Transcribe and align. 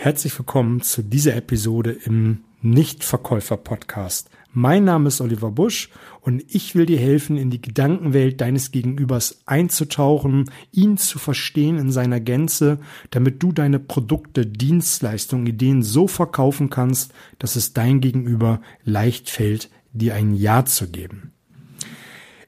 Herzlich 0.00 0.38
willkommen 0.38 0.80
zu 0.80 1.02
dieser 1.02 1.34
Episode 1.34 1.90
im 1.90 2.44
Nichtverkäufer-Podcast. 2.62 4.30
Mein 4.52 4.84
Name 4.84 5.08
ist 5.08 5.20
Oliver 5.20 5.50
Busch 5.50 5.90
und 6.20 6.44
ich 6.54 6.76
will 6.76 6.86
dir 6.86 7.00
helfen, 7.00 7.36
in 7.36 7.50
die 7.50 7.60
Gedankenwelt 7.60 8.40
deines 8.40 8.70
Gegenübers 8.70 9.40
einzutauchen, 9.46 10.52
ihn 10.70 10.98
zu 10.98 11.18
verstehen 11.18 11.78
in 11.78 11.90
seiner 11.90 12.20
Gänze, 12.20 12.78
damit 13.10 13.42
du 13.42 13.50
deine 13.50 13.80
Produkte, 13.80 14.46
Dienstleistungen, 14.46 15.48
Ideen 15.48 15.82
so 15.82 16.06
verkaufen 16.06 16.70
kannst, 16.70 17.12
dass 17.40 17.56
es 17.56 17.72
dein 17.72 18.00
Gegenüber 18.00 18.60
leicht 18.84 19.28
fällt, 19.28 19.68
dir 19.92 20.14
ein 20.14 20.32
Ja 20.32 20.64
zu 20.64 20.92
geben. 20.92 21.32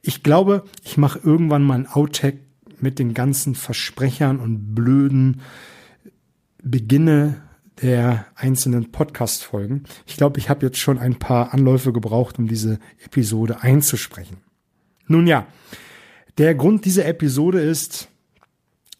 Ich 0.02 0.22
glaube, 0.22 0.62
ich 0.84 0.98
mache 0.98 1.18
irgendwann 1.24 1.64
mal 1.64 1.80
ein 1.80 1.88
Outtake 1.88 2.38
mit 2.78 3.00
den 3.00 3.12
ganzen 3.12 3.56
Versprechern 3.56 4.38
und 4.38 4.72
blöden 4.76 5.40
Beginne 6.62 7.42
der 7.82 8.26
einzelnen 8.34 8.92
Podcast-Folgen. 8.92 9.84
Ich 10.06 10.16
glaube, 10.16 10.38
ich 10.38 10.50
habe 10.50 10.66
jetzt 10.66 10.78
schon 10.78 10.98
ein 10.98 11.18
paar 11.18 11.54
Anläufe 11.54 11.92
gebraucht, 11.92 12.38
um 12.38 12.46
diese 12.46 12.78
Episode 13.04 13.62
einzusprechen. 13.62 14.38
Nun 15.06 15.26
ja, 15.26 15.46
der 16.38 16.54
Grund 16.54 16.84
dieser 16.84 17.06
Episode 17.06 17.60
ist, 17.60 18.08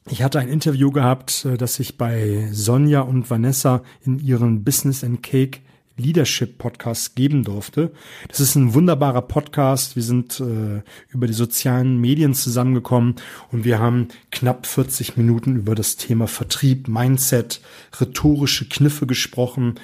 ich 0.09 0.23
hatte 0.23 0.39
ein 0.39 0.49
Interview 0.49 0.91
gehabt, 0.91 1.45
äh, 1.45 1.57
das 1.57 1.79
ich 1.79 1.99
bei 1.99 2.49
Sonja 2.53 3.03
und 3.03 3.31
Vanessa 3.31 3.83
in 4.05 4.19
ihren 4.19 4.65
Business 4.65 5.05
and 5.05 5.23
Cake 5.23 5.61
Leadership 6.01 6.59
Podcast 6.59 7.15
geben 7.15 7.45
durfte. 7.45 7.93
Das 8.29 8.41
ist 8.41 8.55
ein 8.55 8.75
wunderbarer 8.75 9.23
Podcast. 9.23 9.97
Wir 9.97 10.03
sind 10.03 10.41
äh, 10.41 10.83
über 11.09 11.27
die 11.27 11.33
sozialen 11.33 12.01
Medien 12.01 12.35
zusammengekommen 12.35 13.17
und 13.53 13.65
wir 13.65 13.79
haben 13.79 14.09
knapp 14.31 14.67
40 14.67 15.17
Minuten 15.17 15.57
über 15.57 15.75
das 15.75 15.97
Thema 15.97 16.27
Vertrieb, 16.27 16.89
Mindset, 16.89 17.61
rhetorische 18.01 18.69
Kniffe 18.69 19.07
gesprochen 19.07 19.75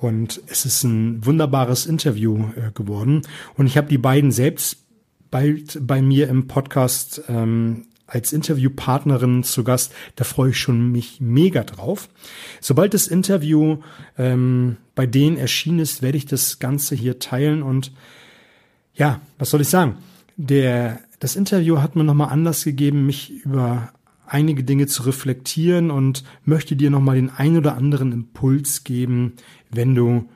und 0.00 0.40
es 0.46 0.64
ist 0.64 0.84
ein 0.84 1.24
wunderbares 1.24 1.86
Interview 1.86 2.48
äh, 2.56 2.70
geworden 2.72 3.22
und 3.56 3.66
ich 3.66 3.76
habe 3.76 3.88
die 3.88 3.98
beiden 3.98 4.32
selbst 4.32 4.78
bald 5.30 5.84
bei 5.84 6.00
mir 6.00 6.28
im 6.28 6.46
Podcast 6.46 7.22
ähm, 7.28 7.86
als 8.14 8.32
Interviewpartnerin 8.32 9.42
zu 9.42 9.64
Gast. 9.64 9.92
Da 10.16 10.24
freue 10.24 10.50
ich 10.50 10.58
schon 10.58 10.92
mich 10.92 11.20
mega 11.20 11.64
drauf. 11.64 12.08
Sobald 12.60 12.94
das 12.94 13.08
Interview 13.08 13.78
ähm, 14.16 14.76
bei 14.94 15.06
denen 15.06 15.36
erschienen 15.36 15.80
ist, 15.80 16.00
werde 16.00 16.16
ich 16.16 16.26
das 16.26 16.60
Ganze 16.60 16.94
hier 16.94 17.18
teilen 17.18 17.62
und 17.62 17.92
ja, 18.94 19.20
was 19.38 19.50
soll 19.50 19.60
ich 19.60 19.68
sagen? 19.68 19.96
Der, 20.36 21.00
das 21.18 21.34
Interview 21.34 21.78
hat 21.78 21.96
mir 21.96 22.04
nochmal 22.04 22.30
Anlass 22.30 22.62
gegeben, 22.62 23.06
mich 23.06 23.30
über 23.44 23.92
einige 24.26 24.62
Dinge 24.62 24.86
zu 24.86 25.02
reflektieren 25.02 25.90
und 25.90 26.22
möchte 26.44 26.76
dir 26.76 26.90
nochmal 26.90 27.16
den 27.16 27.30
ein 27.30 27.56
oder 27.56 27.76
anderen 27.76 28.12
Impuls 28.12 28.84
geben, 28.84 29.34
wenn 29.70 29.96
du 29.96 30.28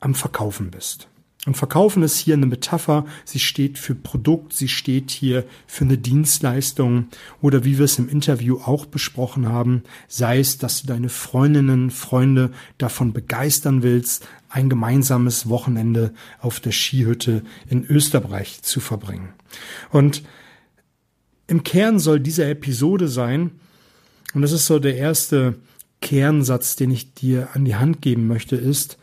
am 0.00 0.14
Verkaufen 0.14 0.72
bist. 0.72 1.08
Und 1.44 1.56
Verkaufen 1.56 2.04
ist 2.04 2.18
hier 2.18 2.34
eine 2.34 2.46
Metapher. 2.46 3.04
Sie 3.24 3.40
steht 3.40 3.76
für 3.76 3.96
Produkt, 3.96 4.52
sie 4.52 4.68
steht 4.68 5.10
hier 5.10 5.44
für 5.66 5.84
eine 5.84 5.98
Dienstleistung 5.98 7.08
oder 7.40 7.64
wie 7.64 7.78
wir 7.78 7.84
es 7.84 7.98
im 7.98 8.08
Interview 8.08 8.60
auch 8.64 8.86
besprochen 8.86 9.48
haben, 9.48 9.82
sei 10.06 10.38
es, 10.38 10.58
dass 10.58 10.82
du 10.82 10.86
deine 10.86 11.08
Freundinnen, 11.08 11.90
Freunde 11.90 12.52
davon 12.78 13.12
begeistern 13.12 13.82
willst, 13.82 14.24
ein 14.50 14.68
gemeinsames 14.68 15.48
Wochenende 15.48 16.14
auf 16.38 16.60
der 16.60 16.70
Skihütte 16.70 17.42
in 17.68 17.84
Österreich 17.86 18.62
zu 18.62 18.78
verbringen. 18.78 19.30
Und 19.90 20.22
im 21.48 21.64
Kern 21.64 21.98
soll 21.98 22.20
diese 22.20 22.44
Episode 22.44 23.08
sein, 23.08 23.50
und 24.32 24.42
das 24.42 24.52
ist 24.52 24.66
so 24.66 24.78
der 24.78 24.96
erste 24.96 25.56
Kernsatz, 26.00 26.76
den 26.76 26.90
ich 26.90 27.14
dir 27.14 27.48
an 27.52 27.64
die 27.64 27.74
Hand 27.74 28.00
geben 28.00 28.26
möchte, 28.26 28.56
ist, 28.56 28.96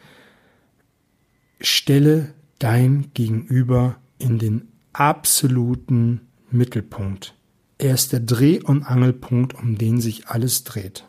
stelle 1.59 2.33
dein 2.59 3.11
Gegenüber 3.13 3.97
in 4.17 4.39
den 4.39 4.67
absoluten 4.93 6.21
Mittelpunkt. 6.51 7.35
Er 7.77 7.93
ist 7.93 8.11
der 8.11 8.19
Dreh- 8.19 8.61
und 8.61 8.83
Angelpunkt, 8.83 9.53
um 9.53 9.77
den 9.77 10.01
sich 10.01 10.27
alles 10.27 10.63
dreht. 10.63 11.05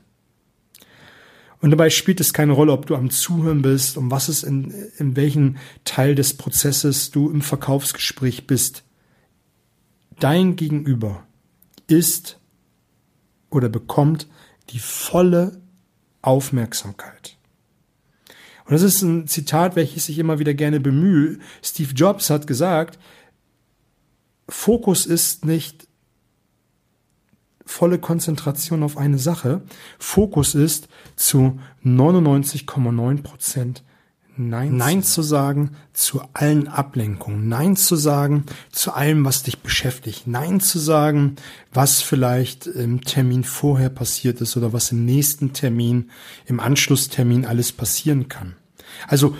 Und 1.61 1.71
dabei 1.71 1.91
spielt 1.91 2.21
es 2.21 2.33
keine 2.33 2.53
Rolle, 2.53 2.73
ob 2.73 2.87
du 2.87 2.95
am 2.95 3.11
Zuhören 3.11 3.63
bist, 3.63 3.99
um 3.99 4.11
was 4.11 4.29
es 4.29 4.43
in, 4.43 4.71
in 4.97 5.17
welchem 5.17 5.57
Teil 5.85 6.15
des 6.15 6.35
Prozesses 6.35 7.11
du 7.11 7.31
im 7.31 7.43
Verkaufsgespräch 7.43 8.47
bist. 8.47 8.85
Dein 10.19 10.57
Gegenüber 10.57 11.27
ist 11.87 12.39
oder 13.51 13.69
bekommt 13.69 14.29
die 14.71 14.79
volle 14.79 15.61
Aufmerksamkeit. 16.23 17.37
Und 18.71 18.75
das 18.75 18.83
ist 18.83 19.03
ein 19.03 19.27
Zitat, 19.27 19.75
welches 19.75 20.09
ich 20.09 20.21
immer 20.21 20.39
wieder 20.39 20.55
gerne 20.55 20.79
bemühe. 20.79 21.41
Steve 21.61 21.93
Jobs 21.93 22.31
hat 22.31 22.47
gesagt, 22.47 23.01
Fokus 24.49 25.07
ist 25.07 25.45
nicht 25.45 25.89
volle 27.67 27.99
Konzentration 27.99 28.85
auf 28.85 28.97
eine 28.97 29.19
Sache. 29.19 29.63
Fokus 29.99 30.55
ist 30.55 30.87
zu 31.17 31.59
99,9 31.85 33.23
Prozent 33.23 33.83
Nein, 34.37 34.77
Nein 34.77 35.03
zu 35.03 35.21
sagen 35.23 35.73
zu 35.93 36.23
allen 36.33 36.69
Ablenkungen. 36.69 37.49
Nein 37.49 37.77
zu 37.77 37.97
sagen 37.97 38.45
zu 38.71 38.93
allem, 38.93 39.25
was 39.25 39.43
dich 39.43 39.59
beschäftigt. 39.59 40.27
Nein 40.27 40.61
zu 40.61 40.79
sagen, 40.79 41.37
was 41.73 42.01
vielleicht 42.03 42.67
im 42.67 43.03
Termin 43.03 43.43
vorher 43.45 43.91
passiert 43.91 44.41
ist 44.41 44.57
oder 44.57 44.73
was 44.73 44.93
im 44.93 45.05
nächsten 45.05 45.53
Termin, 45.53 46.11
im 46.47 46.61
Anschlusstermin 46.61 47.45
alles 47.45 47.73
passieren 47.73 48.29
kann. 48.29 48.55
Also 49.09 49.37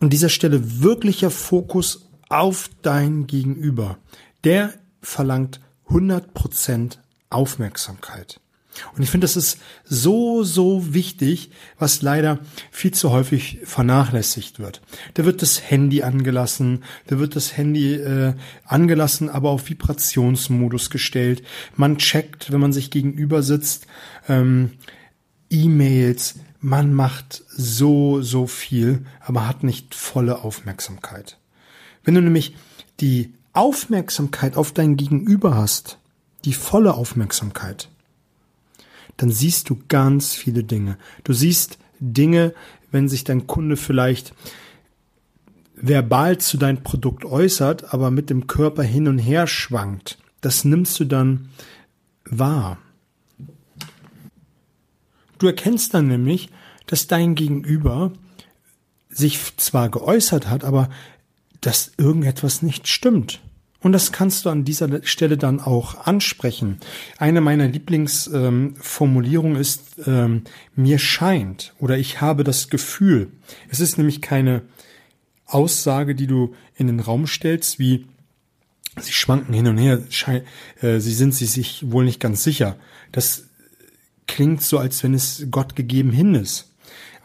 an 0.00 0.10
dieser 0.10 0.28
Stelle 0.28 0.82
wirklicher 0.82 1.30
Fokus 1.30 2.08
auf 2.28 2.70
dein 2.82 3.26
Gegenüber. 3.26 3.98
Der 4.44 4.72
verlangt 5.00 5.60
100% 5.88 6.98
Aufmerksamkeit. 7.30 8.40
Und 8.94 9.02
ich 9.02 9.10
finde, 9.10 9.24
das 9.24 9.36
ist 9.36 9.58
so, 9.84 10.44
so 10.44 10.94
wichtig, 10.94 11.50
was 11.78 12.02
leider 12.02 12.38
viel 12.70 12.92
zu 12.92 13.10
häufig 13.10 13.58
vernachlässigt 13.64 14.60
wird. 14.60 14.80
Da 15.14 15.24
wird 15.24 15.42
das 15.42 15.70
Handy 15.70 16.02
angelassen, 16.02 16.84
da 17.06 17.18
wird 17.18 17.34
das 17.34 17.56
Handy 17.56 17.94
äh, 17.94 18.34
angelassen, 18.64 19.30
aber 19.30 19.50
auf 19.50 19.68
Vibrationsmodus 19.68 20.90
gestellt. 20.90 21.42
Man 21.74 21.98
checkt, 21.98 22.52
wenn 22.52 22.60
man 22.60 22.72
sich 22.72 22.90
gegenüber 22.90 23.42
sitzt, 23.42 23.86
ähm, 24.28 24.72
E-Mails, 25.50 26.36
man 26.60 26.92
macht 26.92 27.44
so, 27.48 28.20
so 28.22 28.46
viel, 28.46 29.04
aber 29.20 29.46
hat 29.46 29.62
nicht 29.62 29.94
volle 29.94 30.42
Aufmerksamkeit. 30.42 31.38
Wenn 32.04 32.14
du 32.14 32.22
nämlich 32.22 32.56
die 33.00 33.32
Aufmerksamkeit 33.52 34.56
auf 34.56 34.72
dein 34.72 34.96
Gegenüber 34.96 35.56
hast, 35.56 35.98
die 36.44 36.52
volle 36.52 36.94
Aufmerksamkeit, 36.94 37.88
dann 39.16 39.30
siehst 39.30 39.68
du 39.68 39.78
ganz 39.88 40.34
viele 40.34 40.64
Dinge. 40.64 40.96
Du 41.24 41.32
siehst 41.32 41.78
Dinge, 42.00 42.54
wenn 42.90 43.08
sich 43.08 43.24
dein 43.24 43.46
Kunde 43.46 43.76
vielleicht 43.76 44.32
verbal 45.74 46.38
zu 46.38 46.56
deinem 46.56 46.82
Produkt 46.82 47.24
äußert, 47.24 47.92
aber 47.92 48.10
mit 48.10 48.30
dem 48.30 48.46
Körper 48.46 48.82
hin 48.82 49.08
und 49.08 49.18
her 49.18 49.46
schwankt. 49.46 50.18
Das 50.40 50.64
nimmst 50.64 50.98
du 51.00 51.04
dann 51.04 51.50
wahr. 52.24 52.78
Du 55.38 55.46
erkennst 55.46 55.94
dann 55.94 56.08
nämlich, 56.08 56.50
dass 56.86 57.06
dein 57.06 57.34
Gegenüber 57.34 58.12
sich 59.08 59.56
zwar 59.56 59.88
geäußert 59.88 60.48
hat, 60.48 60.64
aber 60.64 60.90
dass 61.60 61.92
irgendetwas 61.96 62.62
nicht 62.62 62.88
stimmt. 62.88 63.40
Und 63.80 63.92
das 63.92 64.10
kannst 64.10 64.44
du 64.44 64.50
an 64.50 64.64
dieser 64.64 65.04
Stelle 65.04 65.36
dann 65.36 65.60
auch 65.60 66.06
ansprechen. 66.06 66.78
Eine 67.16 67.40
meiner 67.40 67.68
Lieblingsformulierungen 67.68 69.54
ähm, 69.54 69.60
ist, 69.60 69.82
ähm, 70.04 70.42
mir 70.74 70.98
scheint 70.98 71.74
oder 71.78 71.96
ich 71.96 72.20
habe 72.20 72.42
das 72.42 72.70
Gefühl. 72.70 73.30
Es 73.68 73.78
ist 73.78 73.96
nämlich 73.96 74.20
keine 74.20 74.62
Aussage, 75.46 76.16
die 76.16 76.26
du 76.26 76.54
in 76.74 76.88
den 76.88 76.98
Raum 77.00 77.28
stellst, 77.28 77.78
wie 77.78 78.06
sie 79.00 79.12
schwanken 79.12 79.54
hin 79.54 79.68
und 79.68 79.78
her, 79.78 80.02
äh, 80.80 80.98
sie 80.98 81.14
sind 81.14 81.32
sich 81.34 81.90
wohl 81.90 82.04
nicht 82.04 82.20
ganz 82.20 82.42
sicher. 82.42 82.76
Das 83.12 83.47
klingt 84.28 84.62
so, 84.62 84.78
als 84.78 85.02
wenn 85.02 85.14
es 85.14 85.46
Gott 85.50 85.74
gegeben 85.74 86.12
hin 86.12 86.36
ist. 86.36 86.70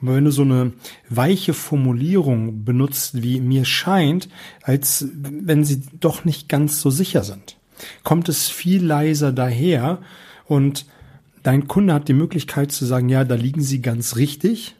Aber 0.01 0.15
wenn 0.15 0.25
du 0.25 0.31
so 0.31 0.41
eine 0.41 0.73
weiche 1.09 1.53
Formulierung 1.53 2.65
benutzt, 2.65 3.21
wie 3.21 3.39
mir 3.39 3.63
scheint, 3.63 4.27
als 4.61 5.07
wenn 5.13 5.63
sie 5.63 5.83
doch 5.99 6.25
nicht 6.25 6.49
ganz 6.49 6.81
so 6.81 6.89
sicher 6.89 7.23
sind, 7.23 7.57
kommt 8.03 8.27
es 8.27 8.49
viel 8.49 8.83
leiser 8.83 9.31
daher 9.31 9.99
und 10.45 10.85
dein 11.41 11.67
Kunde 11.67 11.93
hat 11.93 12.07
die 12.07 12.13
Möglichkeit 12.13 12.71
zu 12.71 12.85
sagen, 12.85 13.07
ja, 13.07 13.23
da 13.23 13.35
liegen 13.35 13.61
sie 13.61 13.81
ganz 13.81 14.15
richtig. 14.15 14.75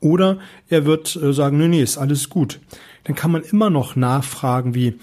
Oder 0.00 0.38
er 0.68 0.84
wird 0.84 1.16
äh, 1.16 1.32
sagen, 1.32 1.58
nee, 1.58 1.68
nee, 1.68 1.82
ist 1.82 1.98
alles 1.98 2.28
gut. 2.28 2.60
Dann 3.04 3.16
kann 3.16 3.32
man 3.32 3.42
immer 3.42 3.70
noch 3.70 3.96
nachfragen, 3.96 4.74
wie, 4.74 4.98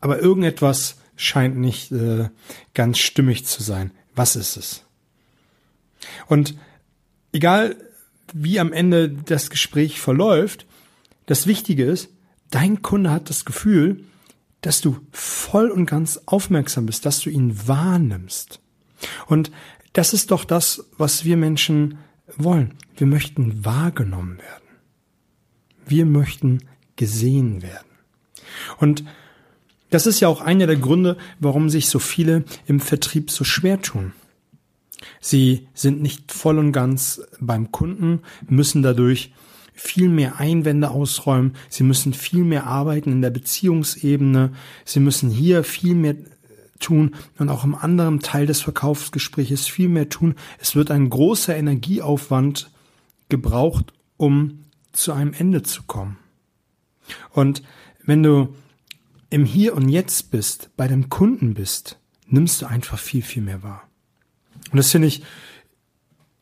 aber 0.00 0.20
irgendetwas 0.20 0.96
scheint 1.16 1.58
nicht 1.58 1.90
äh, 1.90 2.28
ganz 2.74 2.98
stimmig 2.98 3.44
zu 3.44 3.62
sein. 3.62 3.90
Was 4.14 4.36
ist 4.36 4.56
es? 4.56 4.84
Und 6.26 6.54
egal, 7.32 7.76
wie 8.32 8.60
am 8.60 8.72
Ende 8.72 9.08
das 9.08 9.50
Gespräch 9.50 10.00
verläuft. 10.00 10.66
Das 11.26 11.46
Wichtige 11.46 11.84
ist, 11.84 12.10
dein 12.50 12.82
Kunde 12.82 13.10
hat 13.10 13.30
das 13.30 13.44
Gefühl, 13.44 14.04
dass 14.60 14.80
du 14.80 14.98
voll 15.12 15.70
und 15.70 15.86
ganz 15.86 16.20
aufmerksam 16.26 16.86
bist, 16.86 17.06
dass 17.06 17.20
du 17.20 17.30
ihn 17.30 17.68
wahrnimmst. 17.68 18.60
Und 19.26 19.50
das 19.92 20.12
ist 20.12 20.30
doch 20.30 20.44
das, 20.44 20.84
was 20.96 21.24
wir 21.24 21.36
Menschen 21.36 21.98
wollen. 22.36 22.74
Wir 22.96 23.06
möchten 23.06 23.64
wahrgenommen 23.64 24.38
werden. 24.38 24.64
Wir 25.86 26.04
möchten 26.04 26.58
gesehen 26.96 27.62
werden. 27.62 27.86
Und 28.78 29.04
das 29.90 30.06
ist 30.06 30.20
ja 30.20 30.28
auch 30.28 30.40
einer 30.40 30.66
der 30.66 30.76
Gründe, 30.76 31.16
warum 31.38 31.70
sich 31.70 31.88
so 31.88 31.98
viele 31.98 32.44
im 32.66 32.80
Vertrieb 32.80 33.30
so 33.30 33.44
schwer 33.44 33.80
tun. 33.80 34.12
Sie 35.20 35.68
sind 35.74 36.02
nicht 36.02 36.32
voll 36.32 36.58
und 36.58 36.72
ganz 36.72 37.22
beim 37.40 37.72
Kunden, 37.72 38.20
müssen 38.48 38.82
dadurch 38.82 39.32
viel 39.74 40.08
mehr 40.08 40.40
Einwände 40.40 40.90
ausräumen, 40.90 41.54
sie 41.68 41.84
müssen 41.84 42.12
viel 42.12 42.42
mehr 42.42 42.66
arbeiten 42.66 43.12
in 43.12 43.22
der 43.22 43.30
Beziehungsebene, 43.30 44.52
sie 44.84 45.00
müssen 45.00 45.30
hier 45.30 45.62
viel 45.62 45.94
mehr 45.94 46.16
tun 46.80 47.14
und 47.38 47.48
auch 47.48 47.64
im 47.64 47.74
anderen 47.74 48.20
Teil 48.20 48.46
des 48.46 48.60
Verkaufsgespräches 48.60 49.66
viel 49.66 49.88
mehr 49.88 50.08
tun. 50.08 50.34
Es 50.58 50.74
wird 50.74 50.90
ein 50.90 51.10
großer 51.10 51.56
Energieaufwand 51.56 52.70
gebraucht, 53.28 53.92
um 54.16 54.64
zu 54.92 55.12
einem 55.12 55.32
Ende 55.32 55.62
zu 55.62 55.82
kommen. 55.84 56.18
Und 57.30 57.62
wenn 58.04 58.22
du 58.22 58.54
im 59.30 59.44
Hier 59.44 59.74
und 59.74 59.88
Jetzt 59.88 60.30
bist, 60.30 60.70
bei 60.76 60.88
dem 60.88 61.08
Kunden 61.08 61.54
bist, 61.54 61.98
nimmst 62.26 62.62
du 62.62 62.66
einfach 62.66 62.98
viel, 62.98 63.22
viel 63.22 63.42
mehr 63.42 63.62
wahr. 63.62 63.87
Und 64.70 64.76
das 64.76 64.90
finde 64.90 65.08
ich, 65.08 65.22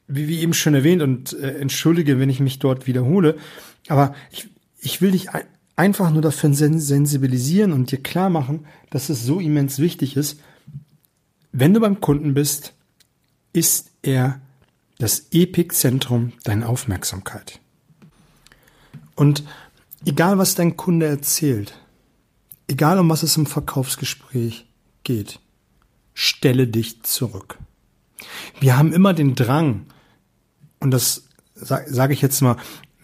wie, 0.08 0.28
wie 0.28 0.40
eben 0.40 0.54
schon 0.54 0.74
erwähnt, 0.74 1.02
und 1.02 1.32
äh, 1.34 1.58
entschuldige, 1.58 2.18
wenn 2.18 2.30
ich 2.30 2.40
mich 2.40 2.58
dort 2.58 2.86
wiederhole, 2.86 3.36
aber 3.88 4.14
ich, 4.30 4.48
ich 4.80 5.00
will 5.00 5.12
dich 5.12 5.30
ein, 5.30 5.44
einfach 5.76 6.10
nur 6.10 6.22
dafür 6.22 6.52
sensibilisieren 6.52 7.72
und 7.72 7.90
dir 7.90 8.02
klar 8.02 8.30
machen, 8.30 8.66
dass 8.90 9.10
es 9.10 9.22
so 9.22 9.40
immens 9.40 9.78
wichtig 9.78 10.16
ist. 10.16 10.40
Wenn 11.52 11.74
du 11.74 11.80
beim 11.80 12.00
Kunden 12.00 12.34
bist, 12.34 12.72
ist 13.52 13.90
er 14.02 14.40
das 14.98 15.26
Epizentrum 15.30 16.32
deiner 16.44 16.68
Aufmerksamkeit. 16.68 17.60
Und 19.14 19.44
egal 20.04 20.38
was 20.38 20.54
dein 20.54 20.76
Kunde 20.76 21.06
erzählt, 21.06 21.78
egal 22.68 22.98
um 22.98 23.08
was 23.08 23.22
es 23.22 23.36
im 23.36 23.46
Verkaufsgespräch 23.46 24.66
geht, 25.04 25.40
stelle 26.14 26.66
dich 26.66 27.02
zurück. 27.02 27.58
Wir 28.60 28.76
haben 28.76 28.92
immer 28.92 29.12
den 29.12 29.34
Drang, 29.34 29.86
und 30.80 30.90
das 30.90 31.28
sage 31.54 32.12
ich 32.12 32.22
jetzt 32.22 32.40
mal 32.40 32.56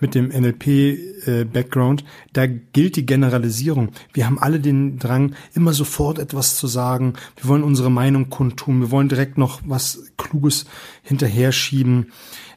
mit 0.02 0.14
dem 0.14 0.28
NLP-Background, 0.28 2.02
äh, 2.02 2.04
da 2.32 2.46
gilt 2.46 2.96
die 2.96 3.06
Generalisierung. 3.06 3.92
Wir 4.12 4.26
haben 4.26 4.38
alle 4.38 4.58
den 4.58 4.98
Drang, 4.98 5.34
immer 5.54 5.72
sofort 5.72 6.18
etwas 6.18 6.56
zu 6.56 6.66
sagen. 6.66 7.14
Wir 7.36 7.48
wollen 7.48 7.62
unsere 7.62 7.90
Meinung 7.90 8.28
kundtun. 8.28 8.80
Wir 8.80 8.90
wollen 8.90 9.08
direkt 9.08 9.38
noch 9.38 9.60
was 9.64 10.12
Kluges 10.16 10.66
hinterher 11.02 11.52
schieben. 11.52 12.12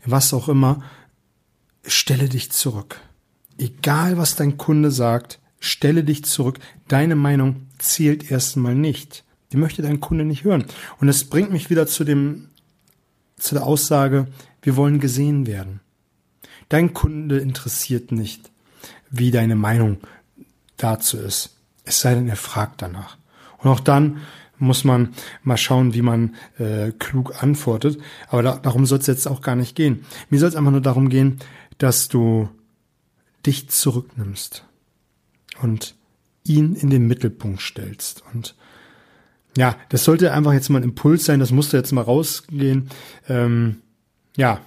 Was 0.05 0.33
auch 0.33 0.49
immer. 0.49 0.81
Stelle 1.85 2.29
dich 2.29 2.51
zurück. 2.51 2.99
Egal, 3.59 4.17
was 4.17 4.35
dein 4.35 4.57
Kunde 4.57 4.89
sagt, 4.89 5.39
stelle 5.59 6.03
dich 6.03 6.25
zurück. 6.25 6.59
Deine 6.87 7.15
Meinung 7.15 7.67
zählt 7.77 8.31
erstmal 8.31 8.73
nicht. 8.73 9.23
Die 9.51 9.57
möchte 9.57 9.83
dein 9.83 9.99
Kunde 9.99 10.25
nicht 10.25 10.43
hören. 10.45 10.65
Und 10.99 11.09
es 11.09 11.25
bringt 11.25 11.51
mich 11.51 11.69
wieder 11.69 11.85
zu 11.85 12.03
dem, 12.03 12.49
zu 13.37 13.55
der 13.55 13.65
Aussage, 13.65 14.27
wir 14.61 14.75
wollen 14.75 14.99
gesehen 14.99 15.47
werden. 15.47 15.81
Dein 16.69 16.93
Kunde 16.93 17.39
interessiert 17.39 18.11
nicht, 18.11 18.51
wie 19.11 19.31
deine 19.31 19.55
Meinung 19.55 19.97
dazu 20.77 21.17
ist. 21.17 21.57
Es 21.83 22.01
sei 22.01 22.15
denn, 22.15 22.27
er 22.27 22.35
fragt 22.35 22.81
danach. 22.81 23.17
Und 23.59 23.69
auch 23.69 23.79
dann 23.79 24.21
muss 24.57 24.83
man 24.83 25.13
mal 25.43 25.57
schauen, 25.57 25.93
wie 25.93 26.01
man 26.01 26.35
äh, 26.57 26.91
klug 26.91 27.43
antwortet. 27.43 27.99
Aber 28.29 28.41
da, 28.41 28.57
darum 28.57 28.85
soll 28.85 28.99
es 28.99 29.07
jetzt 29.07 29.27
auch 29.27 29.41
gar 29.41 29.55
nicht 29.55 29.75
gehen. 29.75 30.05
Mir 30.29 30.39
soll 30.39 30.49
es 30.49 30.55
einfach 30.55 30.71
nur 30.71 30.81
darum 30.81 31.09
gehen, 31.09 31.39
dass 31.77 32.07
du 32.07 32.49
dich 33.45 33.69
zurücknimmst 33.69 34.65
und 35.61 35.95
ihn 36.43 36.75
in 36.75 36.89
den 36.89 37.07
Mittelpunkt 37.07 37.61
stellst. 37.61 38.23
Und 38.33 38.55
ja, 39.57 39.75
das 39.89 40.03
sollte 40.03 40.33
einfach 40.33 40.53
jetzt 40.53 40.69
mal 40.69 40.79
ein 40.79 40.83
Impuls 40.83 41.25
sein, 41.25 41.39
das 41.39 41.51
musste 41.51 41.77
jetzt 41.77 41.91
mal 41.91 42.01
rausgehen. 42.01 42.89
Ähm, 43.29 43.77
ja, 44.35 44.59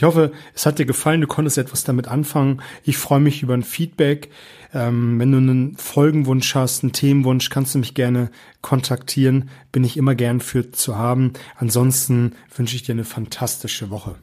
ich 0.00 0.02
hoffe, 0.02 0.32
es 0.54 0.64
hat 0.64 0.78
dir 0.78 0.86
gefallen, 0.86 1.20
du 1.20 1.26
konntest 1.26 1.58
etwas 1.58 1.84
damit 1.84 2.08
anfangen. 2.08 2.62
Ich 2.84 2.96
freue 2.96 3.20
mich 3.20 3.42
über 3.42 3.54
ein 3.54 3.62
Feedback. 3.62 4.30
Ähm, 4.72 5.18
wenn 5.18 5.30
du 5.30 5.38
einen 5.38 5.76
Folgenwunsch 5.76 6.54
hast, 6.54 6.82
einen 6.82 6.92
Themenwunsch, 6.92 7.50
kannst 7.50 7.74
du 7.74 7.78
mich 7.80 7.94
gerne 7.94 8.30
kontaktieren. 8.62 9.50
Bin 9.72 9.84
ich 9.84 9.96
immer 9.98 10.14
gern 10.14 10.40
für 10.40 10.72
zu 10.72 10.96
haben. 10.96 11.34
Ansonsten 11.56 12.32
wünsche 12.56 12.76
ich 12.76 12.82
dir 12.82 12.92
eine 12.92 13.04
fantastische 13.04 13.90
Woche. 13.90 14.14